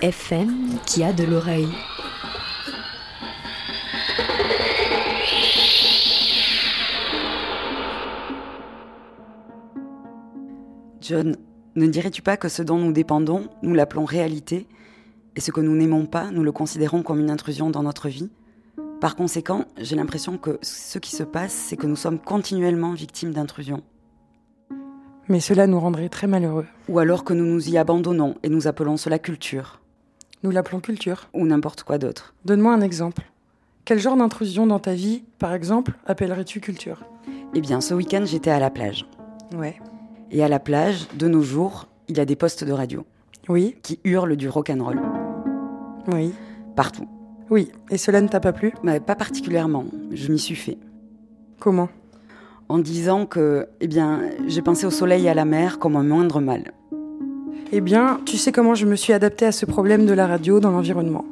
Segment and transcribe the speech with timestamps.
[0.00, 1.68] FM qui a de l'oreille.
[11.00, 11.36] John,
[11.74, 14.68] ne dirais-tu pas que ce dont nous dépendons, nous l'appelons réalité,
[15.34, 18.30] et ce que nous n'aimons pas, nous le considérons comme une intrusion dans notre vie?
[19.00, 23.32] Par conséquent, j'ai l'impression que ce qui se passe, c'est que nous sommes continuellement victimes
[23.32, 23.82] d'intrusions.
[25.28, 26.66] Mais cela nous rendrait très malheureux.
[26.88, 29.80] Ou alors que nous nous y abandonnons et nous appelons cela culture,
[30.42, 31.28] Nous l'appelons culture.
[31.34, 32.34] ou n'importe quoi d'autre.
[32.44, 33.22] Donne-moi un exemple.
[33.84, 37.02] Quel genre d'intrusion dans ta vie, par exemple, appellerais-tu culture?
[37.54, 39.06] Eh bien, ce week-end, j'étais à la plage.
[39.56, 39.76] Ouais.
[40.30, 43.04] Et à la plage, de nos jours, il y a des postes de radio
[43.48, 45.00] Oui, qui hurlent du rock'n'roll
[46.10, 46.32] oui,
[46.74, 47.06] partout.
[47.50, 47.70] oui.
[47.90, 48.72] Et cela ne t'a pas plu?
[48.82, 50.78] Mais pas particulièrement, je m'y suis fait.
[51.58, 51.88] Comment?
[52.70, 56.02] En disant que, eh bien, j'ai pensé au soleil et à la mer comme un
[56.04, 56.72] moindre mal.
[57.70, 60.58] Eh bien, tu sais comment je me suis adaptée à ce problème de la radio
[60.58, 61.26] dans l'environnement.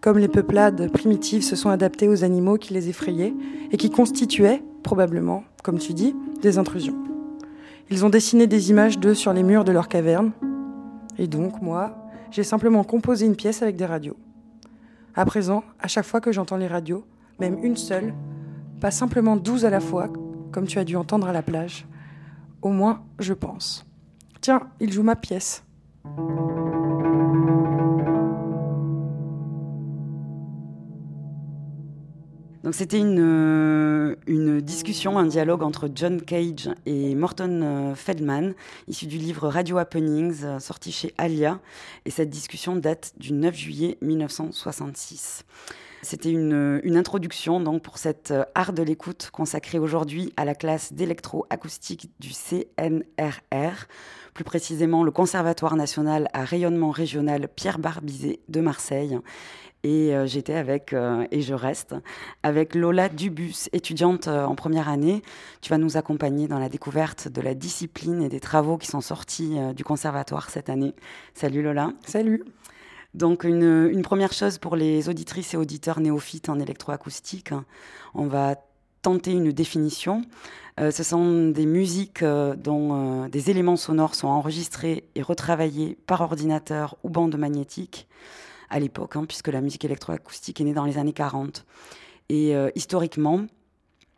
[0.00, 3.34] Comme les peuplades primitives se sont adaptées aux animaux qui les effrayaient
[3.70, 6.96] et qui constituaient, probablement, comme tu dis, des intrusions.
[7.90, 10.32] Ils ont dessiné des images d'eux sur les murs de leurs cavernes.
[11.18, 11.98] Et donc, moi,
[12.30, 14.16] j'ai simplement composé une pièce avec des radios.
[15.14, 17.04] À présent, à chaque fois que j'entends les radios,
[17.38, 18.14] même une seule,
[18.80, 20.08] pas simplement douze à la fois,
[20.50, 21.86] comme tu as dû entendre à la plage,
[22.62, 23.84] au moins, je pense.
[24.42, 25.62] Tiens, il joue ma pièce.
[32.64, 38.54] Donc c'était une, euh, une discussion, un dialogue entre John Cage et Morton euh, Feldman,
[38.88, 41.60] issu du livre Radio Happenings, euh, sorti chez Alia.
[42.04, 45.44] Et cette discussion date du 9 juillet 1966.
[46.04, 50.92] C'était une, une introduction donc pour euh, art de l'écoute consacrée aujourd'hui à la classe
[50.92, 53.86] d'électroacoustique du CNRR,
[54.34, 59.18] plus précisément le Conservatoire national à rayonnement régional Pierre Barbizet de Marseille.
[59.84, 61.96] Et euh, j'étais avec, euh, et je reste,
[62.44, 65.22] avec Lola Dubus, étudiante euh, en première année.
[65.60, 69.00] Tu vas nous accompagner dans la découverte de la discipline et des travaux qui sont
[69.00, 70.94] sortis du conservatoire cette année.
[71.34, 71.92] Salut Lola.
[72.06, 72.44] Salut.
[73.14, 77.50] Donc une, une première chose pour les auditrices et auditeurs néophytes en électroacoustique,
[78.14, 78.54] on va
[79.02, 80.22] tenter une définition.
[80.80, 85.98] Euh, ce sont des musiques euh, dont euh, des éléments sonores sont enregistrés et retravaillés
[86.06, 88.08] par ordinateur ou bande magnétique
[88.70, 91.66] à l'époque, hein, puisque la musique électroacoustique est née dans les années 40.
[92.30, 93.42] Et historiquement,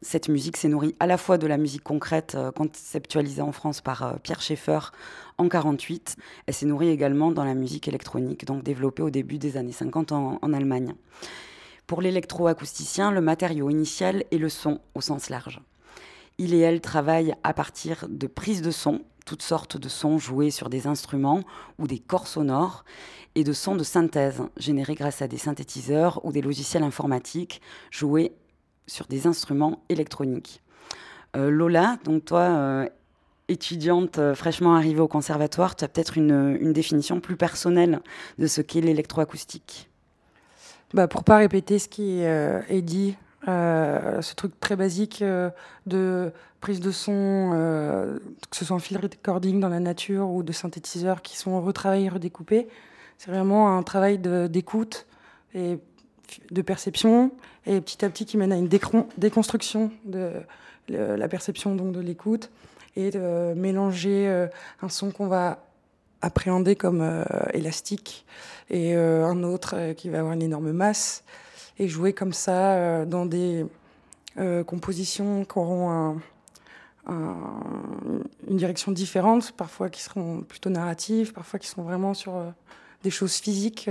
[0.01, 4.21] cette musique s'est nourrie à la fois de la musique concrète conceptualisée en France par
[4.23, 4.79] Pierre Schaeffer
[5.37, 6.15] en 48.
[6.47, 10.13] Elle s'est nourrie également dans la musique électronique, donc développée au début des années 50
[10.13, 10.95] en, en Allemagne.
[11.87, 15.61] Pour l'électroacousticien, le matériau initial est le son au sens large.
[16.39, 20.51] Il et elle travaillent à partir de prises de son, toutes sortes de sons joués
[20.51, 21.43] sur des instruments
[21.79, 22.85] ou des corps sonores,
[23.35, 28.33] et de sons de synthèse générés grâce à des synthétiseurs ou des logiciels informatiques joués
[28.87, 30.63] sur des instruments électroniques.
[31.37, 32.89] Euh, Lola, donc toi, euh,
[33.49, 38.01] étudiante euh, fraîchement arrivée au conservatoire, tu as peut-être une, une définition plus personnelle
[38.39, 39.91] de ce qu'est l'électroacoustique?
[40.95, 43.17] Bah, pour pas répéter ce qui euh, est dit,
[43.49, 45.51] euh, ce truc très basique euh,
[45.87, 46.31] de
[46.61, 48.17] prise de son, euh,
[48.49, 52.09] que ce soit en field recording dans la nature ou de synthétiseurs qui sont retravaillés,
[52.09, 52.69] redécoupés,
[53.19, 55.07] c'est vraiment un travail d'écoute
[55.53, 55.81] et
[56.53, 57.33] de perception
[57.67, 60.31] et petit à petit qui mène à une déconstruction de
[60.89, 62.53] la perception donc de l'écoute
[62.95, 64.47] et de mélanger euh,
[64.83, 65.65] un son qu'on va
[66.25, 68.25] appréhender comme euh, élastique
[68.71, 71.23] et euh, un autre euh, qui va avoir une énorme masse
[71.79, 73.67] et jouer comme ça dans des
[74.65, 76.17] compositions qui auront un,
[78.49, 82.41] une direction différente, parfois qui seront plutôt narratives, parfois qui sont vraiment sur
[83.03, 83.91] des choses physiques,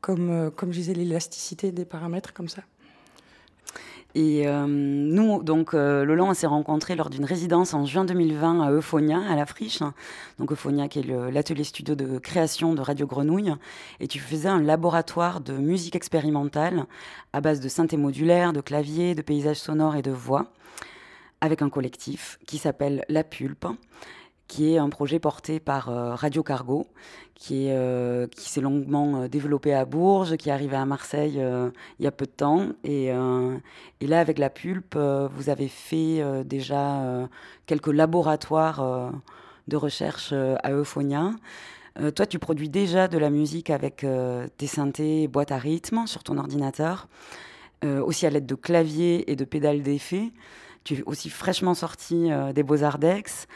[0.00, 2.62] comme, comme je disais, l'élasticité des paramètres comme ça.
[4.18, 8.62] Et euh, nous, donc, euh, Lolan, on s'est rencontrés lors d'une résidence en juin 2020
[8.62, 9.82] à Euphonia, à la Friche.
[10.38, 13.54] Donc, Euphonia, qui est l'atelier studio de création de Radio Grenouille.
[14.00, 16.86] Et tu faisais un laboratoire de musique expérimentale
[17.34, 20.50] à base de synthé modulaire, de clavier, de paysages sonores et de voix,
[21.42, 23.66] avec un collectif qui s'appelle La Pulpe
[24.48, 26.86] qui est un projet porté par euh, Radio Cargo,
[27.34, 31.42] qui, euh, qui s'est longuement euh, développé à Bourges, qui est arrivé à Marseille
[31.98, 32.68] il y a peu de temps.
[32.84, 37.28] Et, et là, avec la pulpe, vous avez fait déjà
[37.66, 39.12] quelques laboratoires
[39.68, 41.32] de recherche à Euphonia.
[42.14, 44.06] toi, tu produis déjà de la musique avec
[44.56, 47.08] tes synthés boîtes à rythme sur ton ordinateur,
[47.84, 50.32] aussi à l'aide de claviers et de pédales d'effet.
[50.84, 53.46] Tu es aussi fraîchement sorti des Beaux-Arts d'Aix.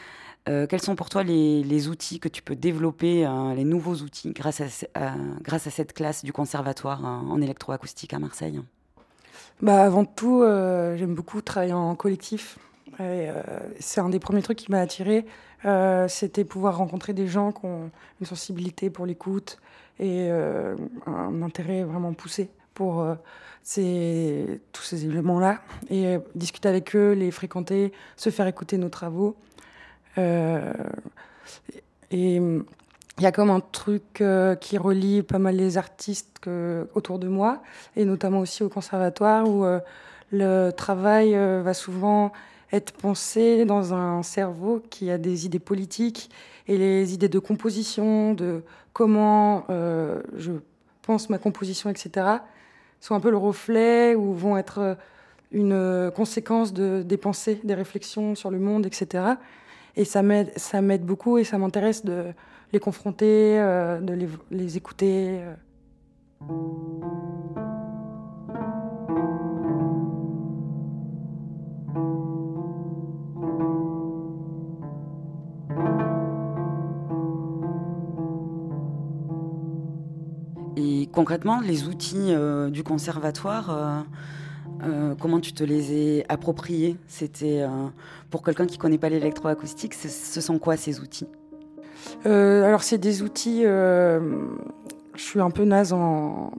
[0.49, 4.31] Euh, quels sont pour toi les, outils que tu peux développer, euh, les nouveaux outils
[4.31, 4.61] grâce
[4.95, 8.59] à, grâce à cette classe du conservatoire en électroacoustique à Marseille?
[9.61, 12.57] Bah, Avant tout, euh, j'aime beaucoup travailler en collectif.
[13.79, 15.25] c'est un des premiers trucs qui m'a attiré.
[16.07, 19.59] C'était pouvoir rencontrer des gens qui ont une sensibilité pour l'écoute
[19.99, 23.05] et un intérêt vraiment poussé pour
[23.61, 25.61] ces, tous ces éléments-là.
[25.91, 29.35] Et discuter avec eux, les fréquenter, se faire écouter nos travaux.
[30.17, 30.73] Euh,
[32.11, 36.27] et il y a comme un truc euh, qui relie pas mal les artistes
[36.95, 37.61] autour de moi,
[37.95, 39.79] et notamment aussi au conservatoire, où euh,
[40.31, 42.31] le travail va souvent
[42.71, 46.31] être pensé dans un cerveau qui a des idées politiques
[46.67, 50.53] et les idées de composition, de comment je
[51.01, 52.27] pense ma composition, etc.,
[53.01, 54.95] sont un peu le reflet ou vont être
[55.51, 59.35] une conséquence de, des pensées, des réflexions sur le monde, etc.
[59.95, 62.33] Et ça m'aide, ça m'aide beaucoup et ça m'intéresse de
[62.73, 65.41] les confronter, euh, de les, écouter.
[65.41, 65.55] Euh.
[80.77, 84.05] Et concrètement, les outils euh, du conservatoire,
[84.83, 86.97] euh, comment tu te les as appropriés?
[87.07, 87.87] C'était euh,
[88.29, 91.27] pour quelqu'un qui ne connaît pas l'électroacoustique, ce sont quoi ces outils?
[92.25, 93.63] Euh, Alors c'est des outils.
[93.63, 94.41] je
[95.15, 96.51] suis un peu naze en,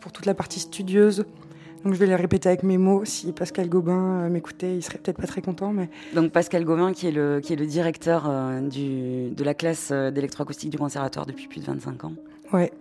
[0.00, 1.24] pour toute la partie studieuse.
[1.84, 3.04] Donc je vais les répéter avec mes mots.
[3.04, 5.70] Si Pascal Gobin m'écoutait, il serait peut-être pas très content.
[5.70, 5.90] Mais...
[6.14, 8.30] Donc Pascal Gobin, qui est le, qui est le directeur
[8.62, 12.12] du, de la classe d'électroacoustique du conservatoire depuis plus de 25 ans.
[12.54, 12.72] Ouais.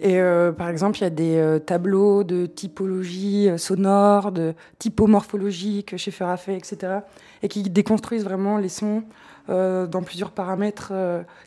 [0.00, 4.54] Et euh, par exemple, il y a des euh, tableaux de typologie euh, sonore, de
[4.78, 7.00] typomorphologie que Schaeffer a fait, etc.
[7.42, 9.04] Et qui déconstruisent vraiment les sons
[9.48, 10.92] dans plusieurs paramètres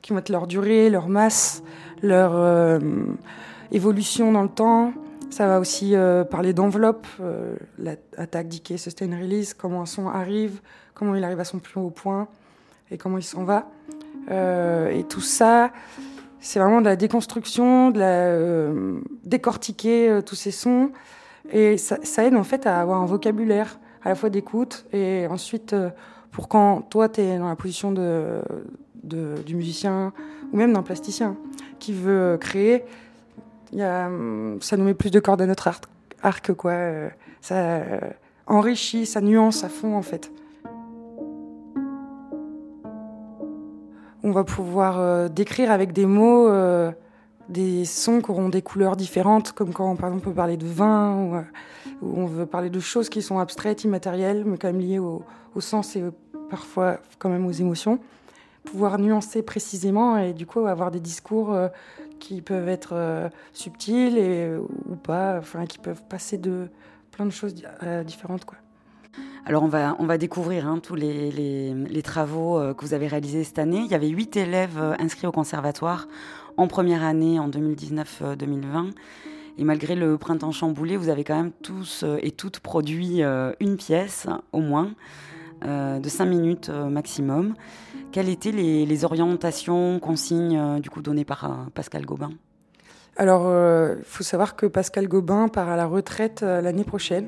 [0.02, 1.64] qui vont être leur durée, leur masse,
[2.02, 2.80] leur
[3.74, 4.94] évolution dans le temps.
[5.30, 5.96] Ça va aussi
[6.32, 7.06] parler d'enveloppe,
[7.78, 10.62] l'attaque, decay, sustain, release, comment un son arrive,
[10.94, 12.30] comment il arrive à son plus haut point
[12.90, 13.68] et comment il s'en va.
[14.30, 15.74] et tout ça,
[16.40, 20.92] c'est vraiment de la déconstruction, de la euh, décortiquer euh, tous ces sons.
[21.52, 25.74] Et ça, aide en fait à avoir un vocabulaire à la fois d'écoute et ensuite
[25.74, 25.90] euh,
[26.32, 28.42] pour quand toi tu es dans la position de,
[29.04, 30.14] du musicien
[30.54, 31.36] ou même d'un plasticien
[31.80, 32.84] qui veut créer,
[33.80, 34.10] a,
[34.62, 35.86] ça nous met plus de cordes à notre arc,
[36.22, 36.76] arc quoi.
[37.42, 37.82] ça
[38.46, 40.32] enrichit, ça nuance à fond en fait.
[44.30, 46.92] On va pouvoir euh, décrire avec des mots euh,
[47.50, 50.68] des sons qui auront des couleurs différentes, comme quand par exemple on peut parler de
[50.68, 51.42] vin, ou, euh,
[52.04, 55.24] on veut parler de choses qui sont abstraites, immatérielles, mais quand même liées au,
[55.60, 56.04] sens et
[56.50, 58.00] parfois quand même aux émotions.
[58.66, 61.58] Pouvoir nuancer précisément et du coup avoir des discours
[62.20, 66.70] qui peuvent être subtils et, ou pas, enfin qui peuvent passer de
[67.12, 67.56] plein de choses
[68.06, 68.46] différentes.
[68.46, 68.58] Quoi.
[69.50, 73.58] Alors on va, on découvrir hein, tous les, travaux euh, que vous avez réalisés cette
[73.58, 73.80] année.
[73.80, 76.08] Il y avait huit élèves euh, inscrits au conservatoire
[76.56, 78.92] en première année en 2019-2020.
[79.58, 83.22] Et malgré le printemps chamboulé, vous avez quand même tous euh, et toutes produit
[83.60, 84.92] une pièce au moins
[85.66, 87.56] de cinq minutes maximum.
[88.12, 92.30] Quelles étaient les, orientations, consignes du coup données par Pascal Gobin?
[93.18, 93.52] Alors,
[93.98, 97.28] il faut savoir que Pascal Gobin part à la retraite l'année prochaine.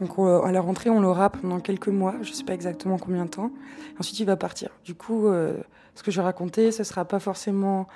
[0.00, 3.24] Donc à la rentrée, on l'aura pendant quelques mois, je ne sais pas exactement combien
[3.24, 3.50] de temps.
[3.98, 4.70] Ensuite, il va partir.
[4.84, 5.54] Du coup, euh,
[5.94, 7.86] ce que je raconter, ce ne sera pas forcément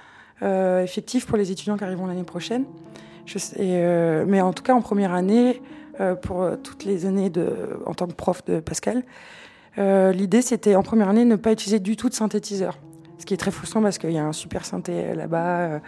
[0.42, 2.64] euh, effectif pour les étudiants qui arriveront l'année prochaine.
[3.58, 5.62] Euh, mais en tout cas, en première année,
[6.22, 7.52] pour toutes les années de,
[7.84, 9.04] en tant que prof de Pascal,
[9.78, 12.78] Euh, l'idée, c'était en première année ne pas utiliser du tout de synthétiseur.
[13.18, 15.80] Ce qui est très frustrant parce qu'il y a un super synthé là-bas,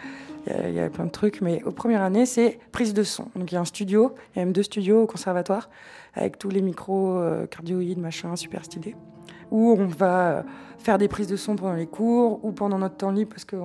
[0.47, 1.40] il y, a plein de trucs.
[1.40, 3.25] Mais aux premières années, c'est prise de son.
[3.37, 5.71] Donc il y a un studio, il y a même deux studios au conservatoire
[6.14, 8.97] avec tous les micros cardioïdes, machin, super stylés.
[9.50, 10.45] Où on va
[10.78, 13.57] faire des prises de son pendant les cours ou pendant notre temps libre parce que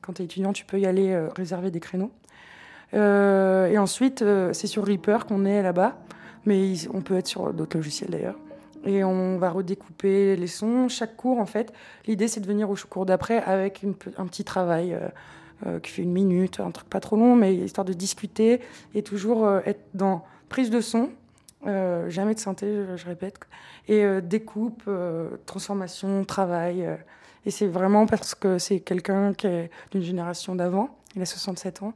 [0.00, 2.10] quand tu es étudiant, tu peux y aller réserver des créneaux.
[2.92, 5.98] et ensuite, c'est sur Reaper qu'on est là-bas
[6.48, 8.38] mais on peut être sur d'autres logiciels d'ailleurs.
[8.84, 10.88] Et on va redécouper les sons.
[10.88, 11.72] Chaque cours, en fait,
[12.06, 13.84] l'idée c'est de venir au cours d'après avec
[14.16, 15.08] un petit travail euh,
[15.66, 18.60] euh, qui fait une minute, un truc pas trop long, mais histoire de discuter
[18.94, 21.10] et toujours euh, être dans prise de son,
[21.64, 23.38] jamais de synthé, je, répète,
[23.88, 24.88] et découpe,
[25.46, 26.88] transformation, travail.
[27.44, 31.82] et c'est vraiment parce que c'est quelqu'un qui est d'une génération d'avant, il a 67
[31.82, 31.94] ans,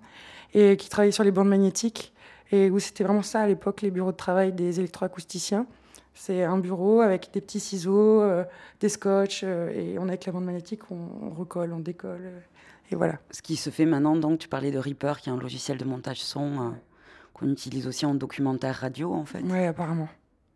[0.54, 2.12] et qui travaille sur les bandes magnétiques
[2.52, 5.66] et où c'était vraiment ça à l'époque, les bureaux de travail des électroacousticiens.
[6.14, 8.44] C'est un bureau avec des petits ciseaux, euh,
[8.80, 12.40] des scotch, euh, et on avec la bande magnétique, on, recolle, on décolle, euh,
[12.90, 13.18] et voilà.
[13.30, 15.84] Ce qui se fait maintenant, donc tu parlais de Reaper, qui est un logiciel de
[15.86, 16.74] montage son
[17.42, 19.42] qu'on utilise aussi en documentaire radio, en fait.
[19.44, 20.08] Oui, apparemment.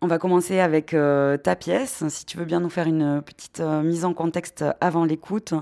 [0.03, 2.07] On va commencer avec ta pièce.
[2.09, 5.55] Si tu veux bien nous faire une petite mise en contexte avant l'écoute,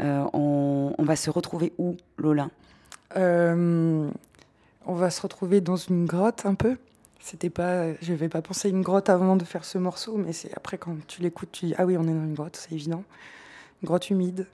[0.00, 2.48] on, on, va se retrouver où, Lola?
[3.16, 6.76] On va se retrouver dans une grotte un peu.
[7.18, 10.56] C'était pas, je vais pas penser une grotte avant de faire ce morceau, mais c'est
[10.56, 13.02] après quand tu l'écoutes, tu dis ah oui, on est dans une grotte, c'est évident,
[13.82, 14.46] une grotte humide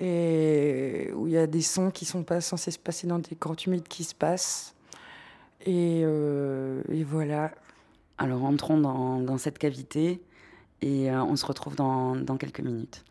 [0.00, 3.36] et où il y a des sons qui sont pas censés se passer dans des
[3.38, 4.74] grottes humides qui se passent.
[5.66, 7.52] Et, euh, voilà.
[8.18, 10.22] Alors entrons dans, cette cavité
[10.82, 13.04] et euh, on se retrouve dans quelques minutes.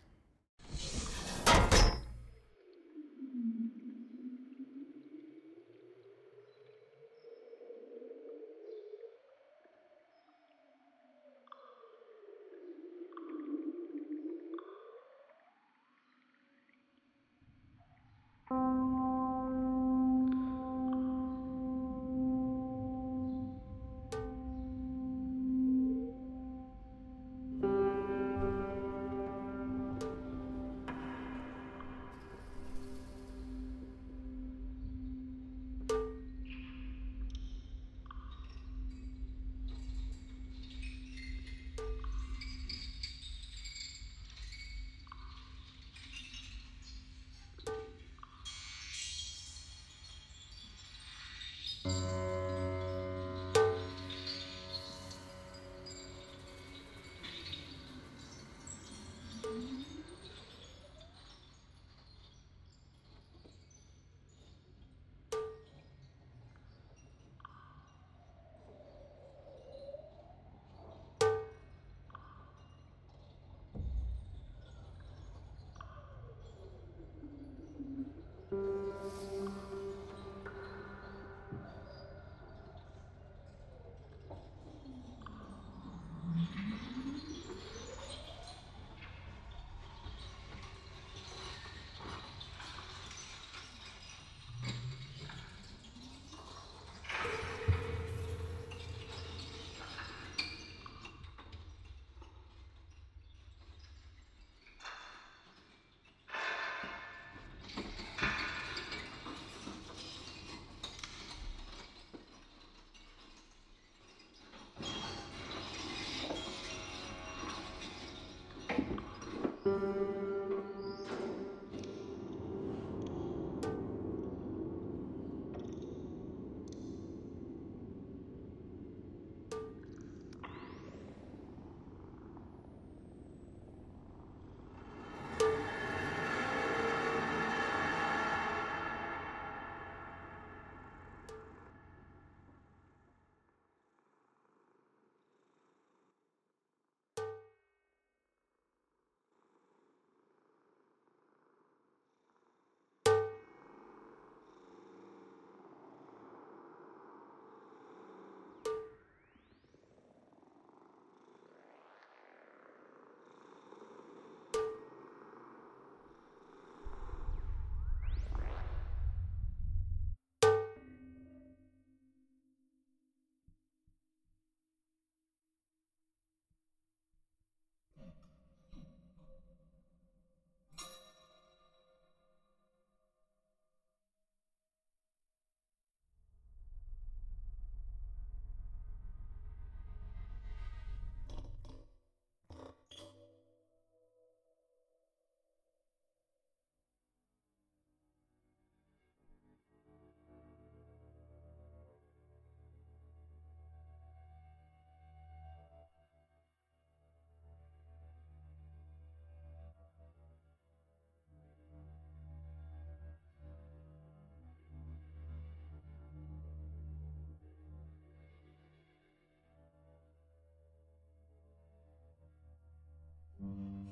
[223.49, 223.88] Mm-hmm.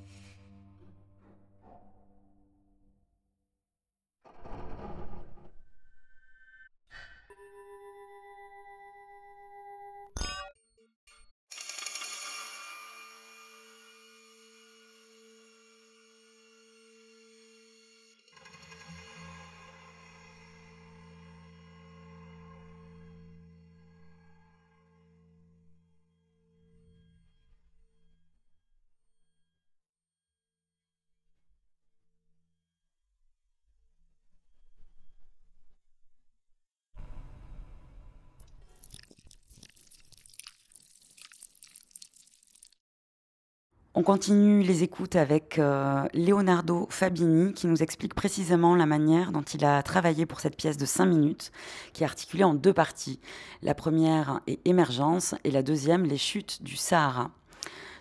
[44.00, 49.42] On continue les écoutes avec euh, Leonardo Fabini qui nous explique précisément la manière dont
[49.42, 51.52] il a travaillé pour cette pièce de 5 minutes
[51.94, 53.20] qui est articulée en deux parties.
[53.64, 57.32] La première est Émergence et la deuxième Les chutes du Sahara.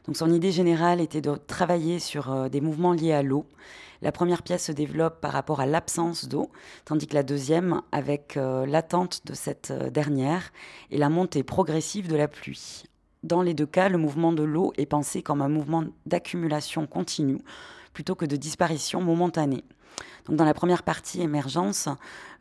[0.05, 3.47] Donc son idée générale était de travailler sur euh, des mouvements liés à l'eau.
[4.03, 6.51] La première pièce se développe par rapport à l'absence d'eau,
[6.85, 10.53] tandis que la deuxième avec euh, l'attente de cette dernière
[10.91, 12.85] et la montée progressive de la pluie.
[13.27, 17.41] Dans les deux cas, le mouvement de l'eau est pensé comme un mouvement d'accumulation continue
[17.93, 19.65] plutôt que de disparition momentanée.
[20.29, 21.89] Dans la première partie, émergence,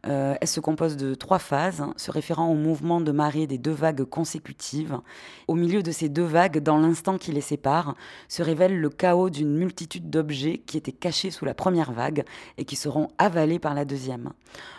[0.07, 3.71] euh, elle se compose de trois phases, se référant au mouvement de marée des deux
[3.71, 4.99] vagues consécutives.
[5.47, 7.95] Au milieu de ces deux vagues, dans l'instant qui les sépare,
[8.27, 12.23] se révèle le chaos d'une multitude d'objets qui étaient cachés sous la première vague
[12.57, 14.31] et qui seront avalés par la deuxième.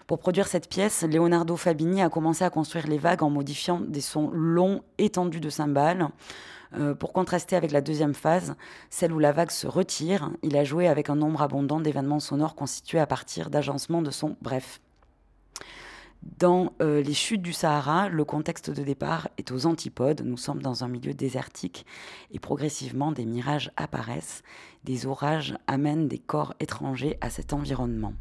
[0.07, 4.00] Pour produire cette pièce, Leonardo Fabini a commencé à construire les vagues en modifiant des
[4.00, 6.09] sons longs étendus de cymbales.
[6.78, 8.54] Euh, pour contraster avec la deuxième phase,
[8.90, 12.54] celle où la vague se retire, il a joué avec un nombre abondant d'événements sonores
[12.54, 14.80] constitués à partir d'agencements de sons brefs.
[16.38, 20.22] Dans euh, les chutes du Sahara, le contexte de départ est aux antipodes.
[20.24, 21.86] Nous sommes dans un milieu désertique
[22.32, 24.42] et progressivement des mirages apparaissent.
[24.84, 28.12] Des orages amènent des corps étrangers à cet environnement.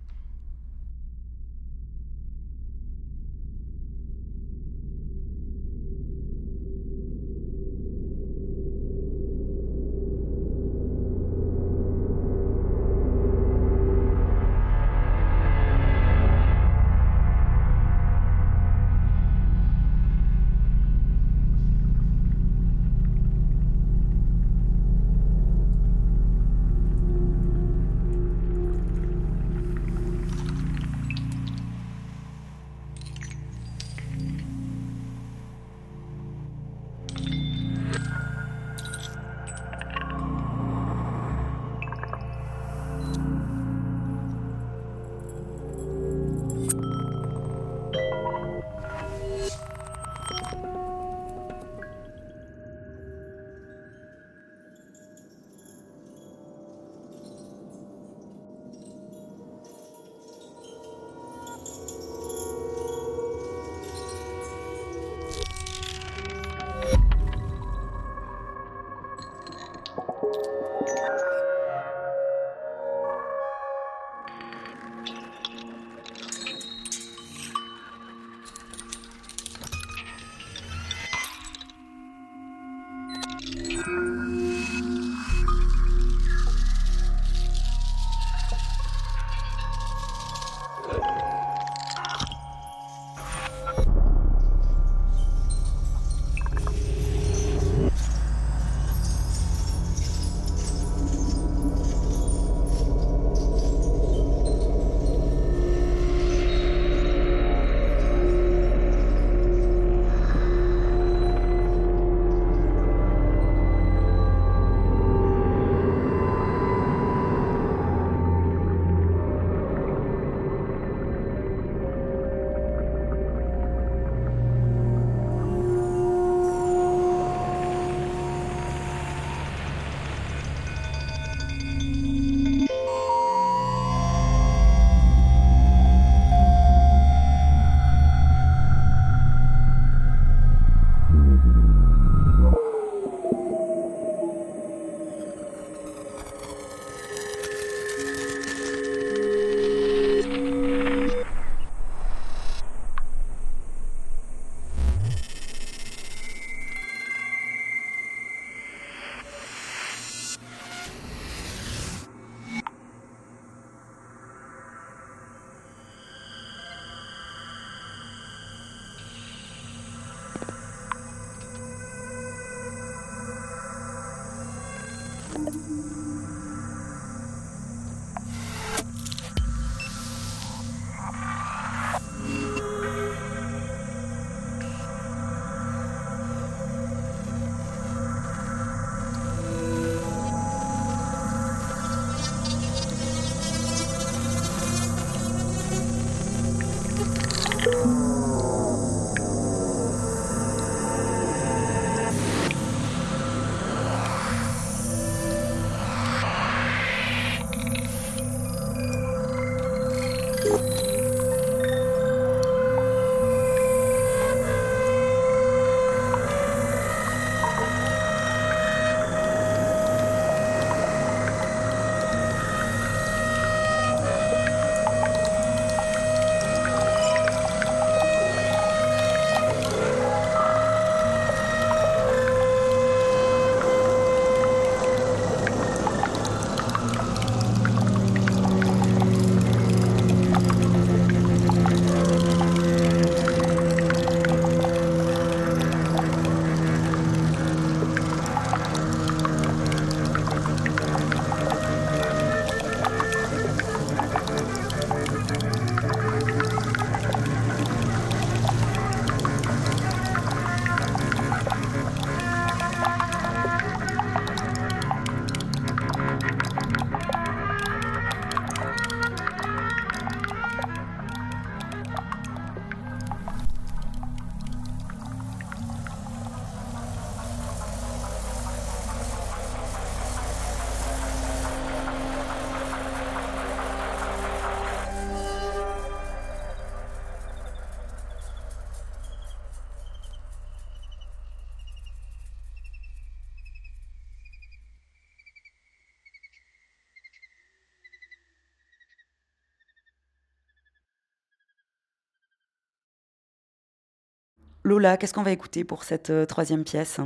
[304.65, 306.99] Lola, qu'est-ce qu'on va écouter pour cette euh, troisième pièce?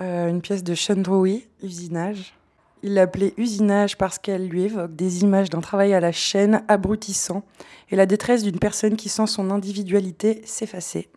[0.00, 2.36] Euh, Une pièce de Sean Drowy, Usinage.
[2.84, 7.42] Il l'appelait Usinage parce qu'elle lui évoque des images d'un travail à la chaîne abrutissant
[7.90, 11.08] et la détresse d'une personne qui sent son individualité s'effacer.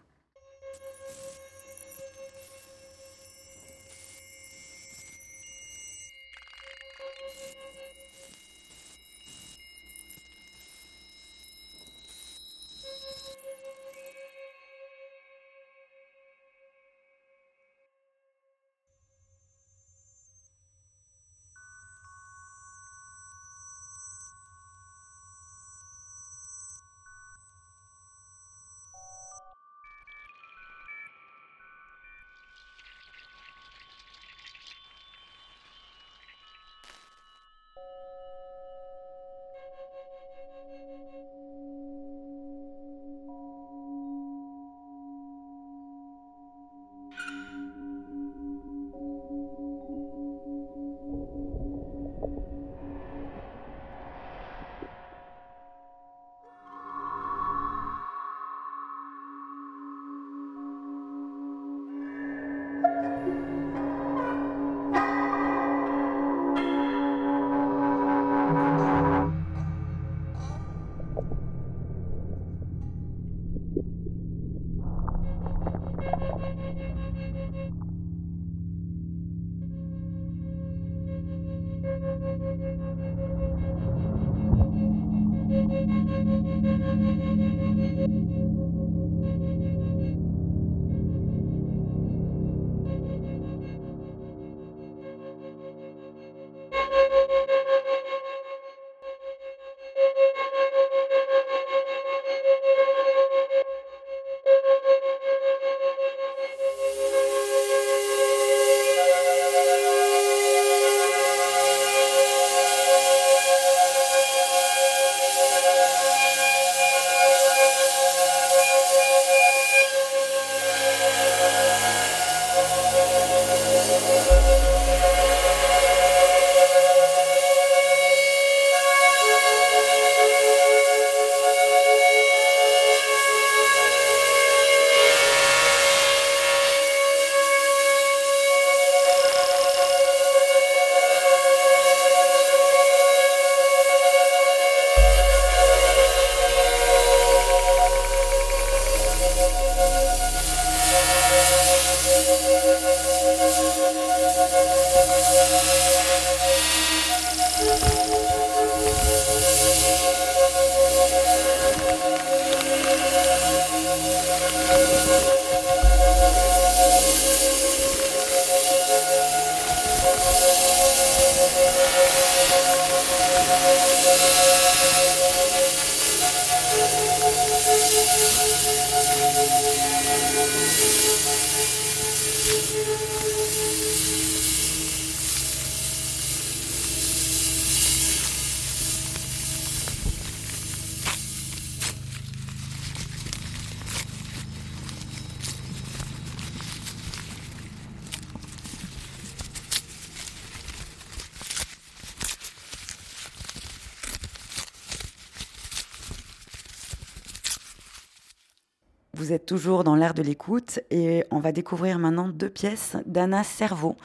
[209.28, 213.44] Vous êtes toujours dans l'air de l'écoute et on va découvrir maintenant deux pièces d'Anna
[213.44, 213.98] Cerveau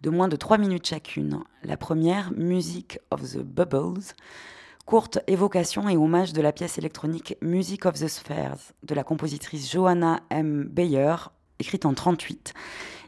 [0.00, 1.40] de moins de trois minutes chacune.
[1.62, 4.14] La première, Music of the Bubbles,
[4.86, 9.70] courte évocation et hommage de la pièce électronique Music of the Spheres de la compositrice
[9.70, 10.64] Johanna M.
[10.70, 11.16] Bayer,
[11.58, 12.54] écrite en 38.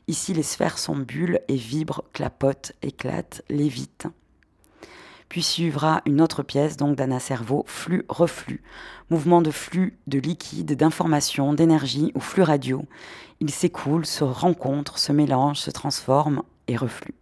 [0.06, 4.08] Ici, les sphères sont bulles et vibrent, clapotent, éclatent, lévitent.
[5.28, 8.62] Puis suivra une autre pièce, donc d'Anna Cerveau, flux-reflux.
[9.10, 12.84] Mouvement de flux de liquide, d'information, d'énergie ou flux radio.
[13.40, 17.14] Il s'écoule, se rencontre, se mélange, se transforme et reflue.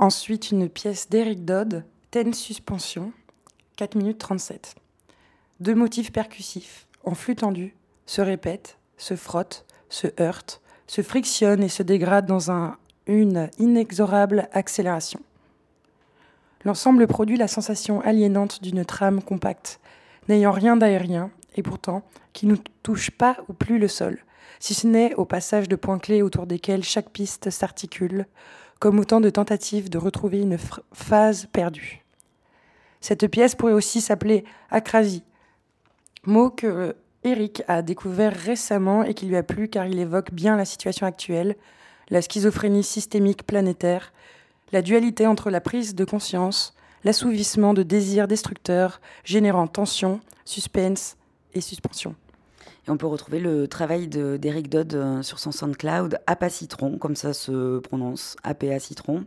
[0.00, 3.12] Ensuite, une pièce d'Eric Dodd, Ten Suspension,
[3.76, 4.74] 4 minutes 37.
[5.60, 11.68] Deux motifs percussifs, en flux tendu, se répètent, se frottent, se heurtent, se frictionnent et
[11.68, 15.20] se dégradent dans un, une inexorable accélération.
[16.64, 19.80] L'ensemble produit la sensation aliénante d'une trame compacte,
[20.30, 24.24] n'ayant rien d'aérien, et pourtant qui ne touche pas ou plus le sol,
[24.60, 28.24] si ce n'est au passage de points clés autour desquels chaque piste s'articule,
[28.80, 30.58] comme autant de tentatives de retrouver une
[30.92, 32.02] phase perdue.
[33.00, 35.22] Cette pièce pourrait aussi s'appeler Akrasi,
[36.24, 40.56] mot que Eric a découvert récemment et qui lui a plu car il évoque bien
[40.56, 41.56] la situation actuelle,
[42.08, 44.12] la schizophrénie systémique planétaire,
[44.72, 51.16] la dualité entre la prise de conscience, l'assouvissement de désirs destructeurs générant tension, suspense
[51.54, 52.14] et suspension.
[52.86, 57.16] Et on peut retrouver le travail d'Eric Dodd euh, sur son SoundCloud, APA Citron, comme
[57.16, 59.24] ça se prononce, APA Citron.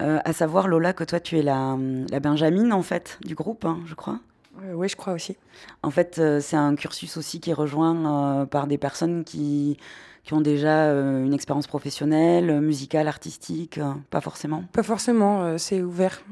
[0.00, 1.76] Euh, à savoir, Lola, que toi, tu es la,
[2.10, 4.18] la Benjamine, en fait, du groupe, hein, je crois.
[4.62, 5.36] Euh, oui, je crois aussi.
[5.82, 9.76] En fait, c'est un cursus aussi qui est rejoint par des personnes qui,
[10.24, 16.22] qui ont déjà une expérience professionnelle, musicale, artistique, pas forcément Pas forcément, c'est ouvert.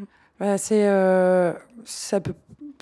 [0.41, 1.55] Bah, c'est à
[2.21, 2.33] peu,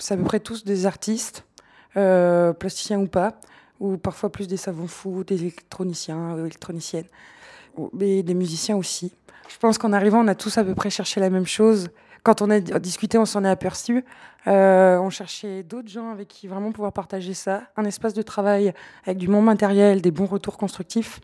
[0.09, 1.45] à peu près tous des artistes,
[1.93, 3.39] plasticiens ou pas
[3.79, 7.07] ou parfois plus des savants fous, des électroniciens ou électroniciennes,
[7.93, 9.13] mais des musiciens aussi.
[9.49, 11.89] Je pense qu'en arrivant, on a tous à peu près cherché la même chose.
[12.23, 14.03] Quand on a discuté, on s'en est aperçu.
[14.47, 18.73] Euh, on cherchait d'autres gens avec qui vraiment pouvoir partager ça, un espace de travail
[19.05, 21.19] avec du bon matériel, des bons retours constructifs.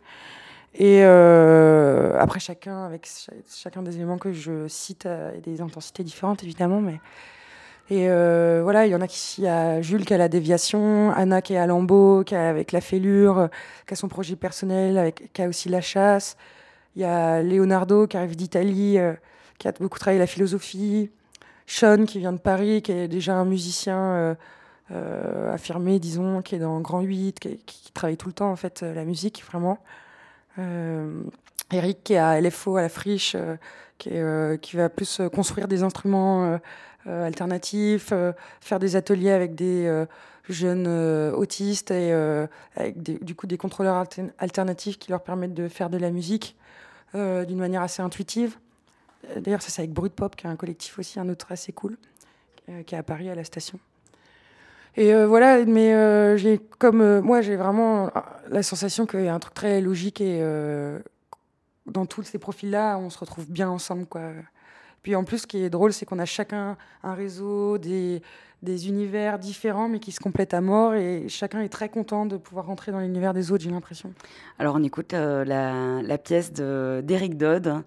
[0.75, 3.07] Et euh, après, chacun, avec
[3.49, 6.99] chacun des éléments que je cite, a des intensités différentes, évidemment, mais
[7.89, 10.29] et euh, voilà, il y en a qui, il y a Jules qui a la
[10.29, 13.49] déviation, Anna qui est à Lambeau, qui a avec la fêlure,
[13.85, 16.37] qui a son projet personnel, qui a aussi la chasse.
[16.95, 19.13] Il y a Leonardo qui arrive d'Italie, euh,
[19.59, 21.11] qui a beaucoup travaillé la philosophie.
[21.67, 24.35] Sean qui vient de Paris, qui est déjà un musicien
[24.91, 28.81] euh, affirmé, disons, qui est dans Grand 8, qui, travaille tout le temps en fait
[28.81, 29.77] la musique, vraiment.
[31.71, 33.35] Eric qui est à LFO, à la friche,
[33.97, 34.09] qui,
[34.61, 36.59] qui va plus construire des instruments
[37.05, 38.31] euh, alternatifs, euh,
[38.61, 40.05] faire des ateliers avec des euh,
[40.47, 40.87] jeunes
[41.33, 42.11] autistes et
[42.75, 44.05] avec du coup des contrôleurs
[44.39, 46.57] alternatifs qui leur permettent de faire de la musique
[47.13, 48.57] d'une manière assez intuitive.
[49.37, 51.95] D'ailleurs, ça c'est avec Brut Pop, qui est un collectif aussi, un autre assez cool,
[52.85, 53.79] qui est à Paris à la station.
[54.97, 58.11] Et voilà, mais j'ai comme moi, j'ai vraiment
[58.49, 60.41] la sensation qu'il y a un truc très logique et
[61.85, 64.31] dans tous ces profils-là, on se retrouve bien ensemble, quoi.
[65.03, 68.21] Puis en plus, ce qui est drôle, c'est qu'on a chacun un réseau, des,
[68.87, 70.95] univers différents, mais qui se complètent à mort.
[70.95, 74.13] Et chacun est très content de pouvoir rentrer dans l'univers des autres, j'ai l'impression.
[74.57, 77.83] Alors, on écoute euh, la, la, pièce d'Eric Dodd.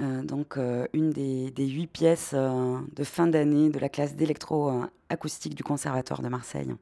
[0.00, 5.54] Euh, donc, euh, une des, des, huit pièces de fin d'année de la classe d'électro-acoustique
[5.54, 6.74] du Conservatoire de Marseille.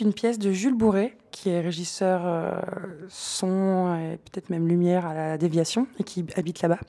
[0.00, 2.52] Une pièce de Jules Bourré, qui est régisseur euh,
[3.08, 6.80] son et peut-être même lumière à la déviation et qui habite là-bas,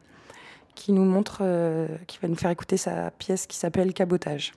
[0.76, 4.54] qui nous montre, euh, qui va nous faire écouter sa pièce qui s'appelle Cabotage.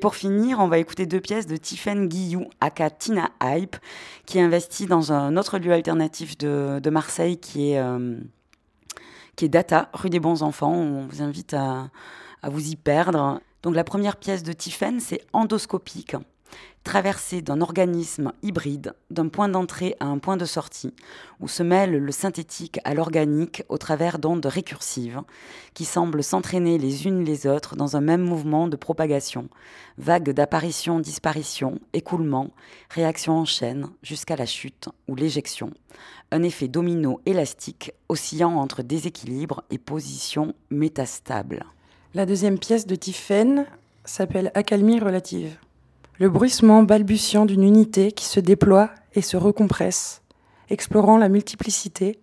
[0.00, 3.76] Pour finir, on va écouter deux pièces de Tiffen Guillou, aka Tina Hype,
[4.26, 8.16] qui investit dans un autre lieu alternatif de, Marseille qui est, euh,
[9.34, 10.72] qui est Data, rue des Bons Enfants.
[10.72, 11.90] On vous invite à,
[12.42, 13.40] à vous y perdre.
[13.64, 16.14] Donc la première pièce de Tiffen, c'est Endoscopique
[16.84, 20.94] traversée d'un organisme hybride, d'un point d'entrée à un point de sortie,
[21.38, 25.20] où se mêle le synthétique à l'organique au travers d'ondes récursives,
[25.74, 29.48] qui semblent s'entraîner les unes les autres dans un même mouvement de propagation,
[29.98, 32.50] vague d'apparition-disparition, écoulement,
[32.88, 35.70] réaction en chaîne, jusqu'à la chute ou l'éjection,
[36.30, 41.66] un effet domino élastique oscillant entre déséquilibre et position métastable.
[42.14, 43.66] La deuxième pièce de Tiffen
[44.06, 45.58] s'appelle Accalmie relative
[46.18, 50.22] le bruissement balbutiant d'une unité qui se déploie et se recompresse,
[50.68, 52.18] explorant la multiplicité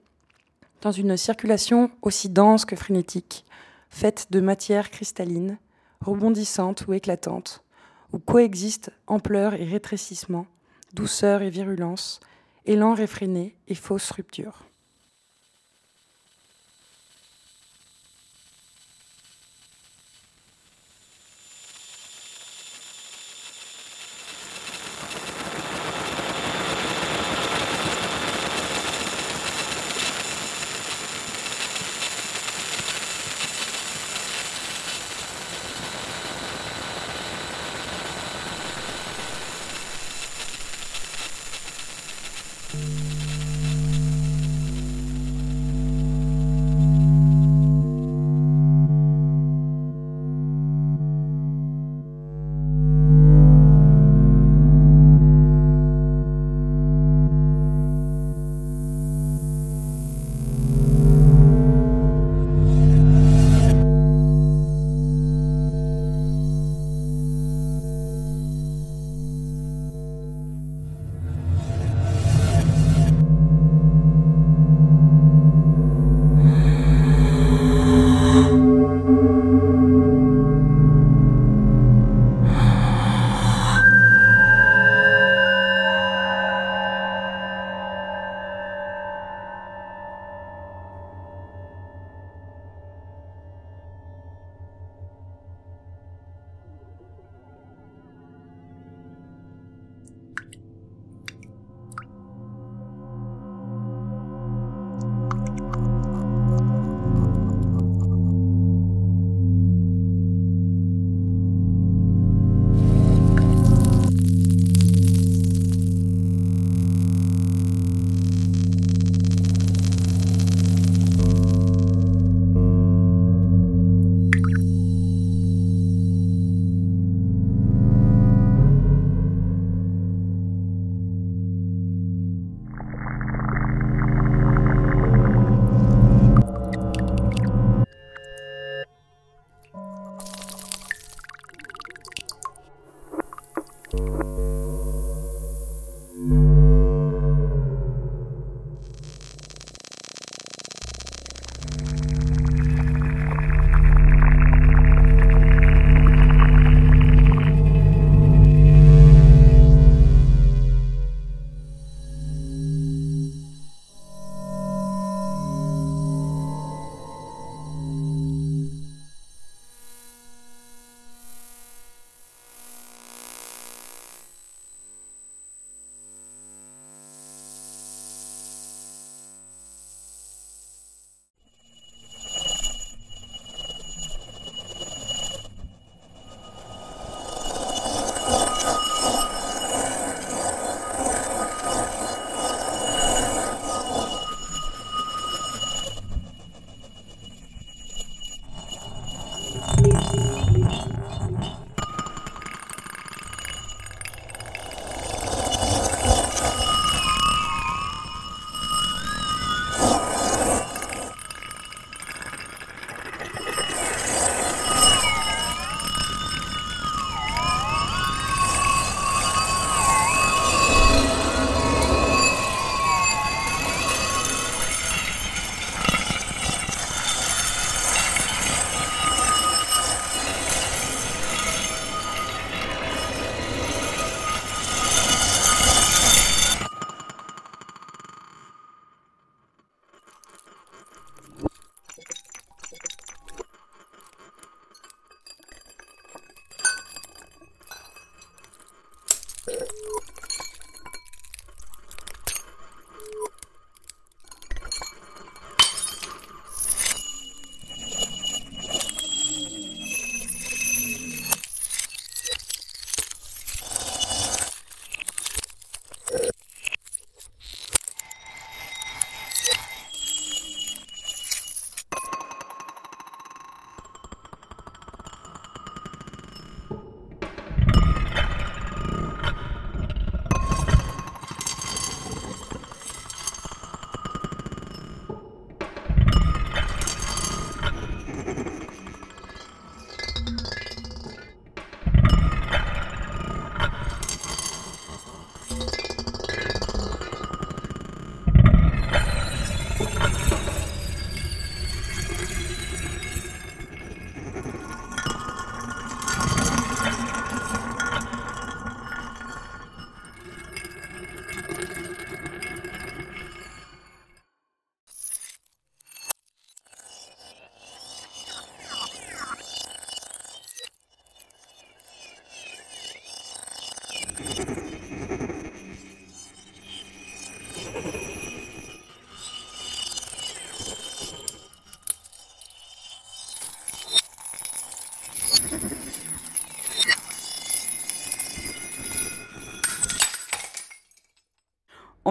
[0.82, 3.46] dans une circulation aussi dense que frénétique,
[3.90, 5.58] faite de matières cristallines,
[6.02, 7.64] rebondissantes ou éclatantes,
[8.12, 10.46] où coexistent ampleur et rétrécissement,
[10.94, 12.20] douceur et virulence,
[12.66, 14.66] élan réfréné et fausse rupture.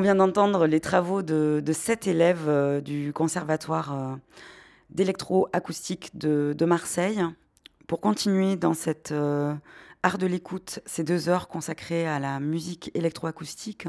[0.04, 4.14] Vient d'entendre les travaux de, sept élèves euh, du Conservatoire euh,
[4.90, 7.24] d'électroacoustique de, Marseille.
[7.86, 9.54] Pour continuer dans cette euh,
[10.02, 13.88] art de l'écoute, ces deux heures consacrées à la musique électroacoustique,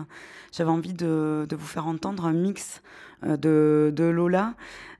[0.53, 2.81] j'avais envie de, vous faire entendre un mix
[3.21, 4.53] de, de Lola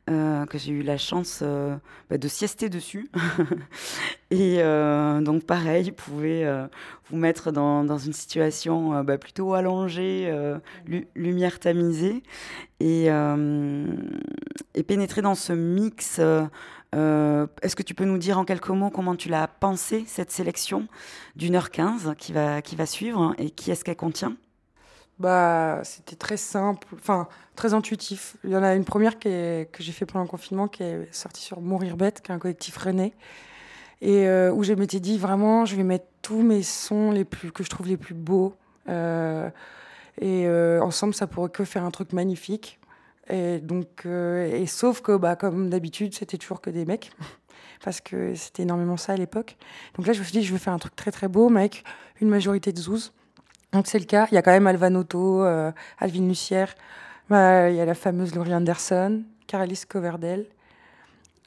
[0.07, 1.76] euh, que j'ai eu la chance euh,
[2.11, 3.09] bah, de siester dessus.
[4.32, 6.65] et euh, donc pareil, vous pouvez
[7.09, 10.34] vous mettre dans, une situation bah, plutôt allongée,
[11.15, 12.23] lumière tamisée,
[12.80, 13.09] et,
[14.88, 16.19] pénétrer dans ce mix.
[16.19, 20.88] Est-ce que tu peux nous dire en quelques mots comment tu l'as pensé, cette sélection
[21.36, 24.36] d'une heure quinze qui va, suivre, et qui est-ce qu'elle contient?
[25.17, 28.36] Bah, c'était très simple, enfin très intuitif.
[28.43, 31.41] Il y en a une première que j'ai fait pendant le confinement qui est sortie
[31.41, 33.13] sur Mourir bête, qui est un collectif René,
[34.02, 37.52] et euh, où je m'étais dit vraiment, je vais mettre tous mes sons les plus
[37.52, 38.56] que je trouve les plus beaux,
[38.89, 39.50] euh,
[40.20, 42.80] et euh, ensemble ça pourrait que faire un truc magnifique.
[43.28, 47.12] Et donc, et sauf que bah comme d'habitude, c'était toujours que des mecs.
[47.84, 49.58] parce que c'était énormément ça à l'époque.
[49.96, 51.62] Donc là, je me suis dit, je vais faire un truc très très beau, mais
[51.62, 51.84] avec
[52.22, 53.14] une majorité de zouz.
[53.74, 54.28] Donc c'est le cas.
[54.32, 56.74] Il y a quand même Alvanoto, euh, Alvin Lucière,
[57.30, 60.46] bah, il y a la fameuse Laurie Anderson, Caralis Coverdale,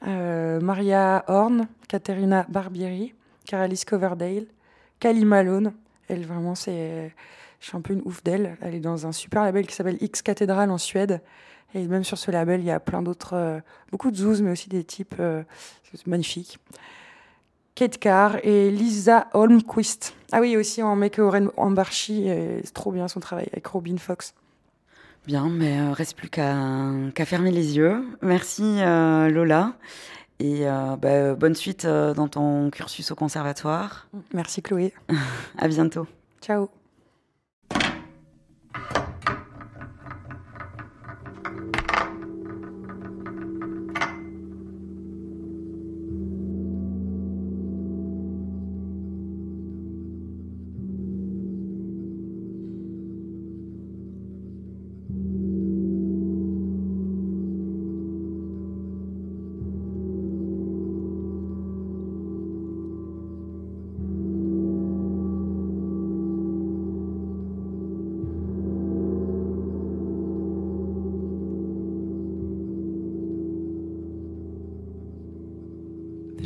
[0.01, 3.13] Maria Horn, Caterina Barbieri,
[3.45, 4.45] Caralis Coverdale,
[4.99, 5.73] Kali Malone.
[6.07, 7.13] Elle vraiment c'est,
[7.59, 8.57] je suis un peu une ouf d'elle.
[8.61, 11.21] Elle est dans un super label qui s'appelle X Cathedral en Suède.
[11.75, 13.59] Et même sur ce label, il y a plein d'autres, euh,
[13.91, 15.21] beaucoup de zoos, mais aussi des types
[16.07, 16.59] magnifiques.
[17.75, 20.15] Kate Carr et Lisa Holmquist.
[20.31, 22.25] Ah oui, aussi en Make Oren Ambarchi,
[22.63, 24.33] c'est trop bien son travail avec Robin Fox.
[25.29, 28.03] Bien, mais euh, reste plus qu'à fermer les yeux.
[28.23, 29.75] Merci euh, Lola.
[30.39, 34.07] Et euh, bah, bonne suite dans ton cursus au conservatoire.
[34.33, 34.91] Merci Chloé.
[35.59, 36.07] à bientôt.
[36.41, 36.71] Ciao.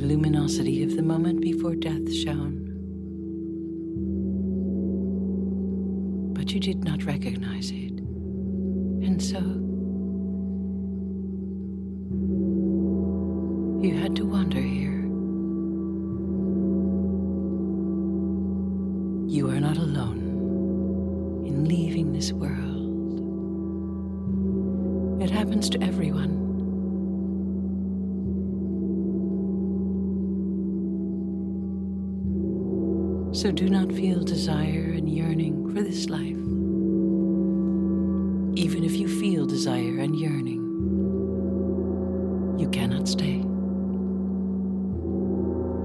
[0.02, 2.70] Luminosity of the moment before death shone.
[6.34, 8.00] But you did not recognize it.
[9.06, 9.40] And so
[13.86, 15.02] you had to wander here.
[19.30, 22.82] You are not alone in leaving this world.
[25.22, 26.44] It happens to everyone.
[33.44, 36.38] So do not feel desire and yearning for this life.
[38.58, 40.62] Even if you feel desire and yearning,
[42.58, 43.44] you cannot stay.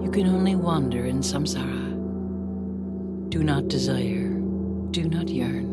[0.04, 1.96] You can only wander in samsara.
[3.28, 4.38] Do not desire,
[4.92, 5.66] do not yearn.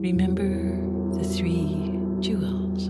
[0.00, 0.80] Remember
[1.18, 2.88] the three jewels.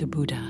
[0.00, 0.49] The Buddha.